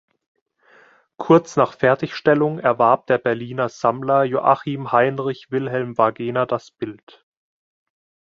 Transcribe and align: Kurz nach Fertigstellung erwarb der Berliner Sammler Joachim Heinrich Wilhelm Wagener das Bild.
Kurz 1.17 1.57
nach 1.57 1.73
Fertigstellung 1.73 2.57
erwarb 2.57 3.05
der 3.05 3.19
Berliner 3.19 3.69
Sammler 3.69 4.23
Joachim 4.23 4.91
Heinrich 4.91 5.51
Wilhelm 5.51 5.95
Wagener 5.99 6.47
das 6.47 6.71
Bild. 6.71 7.23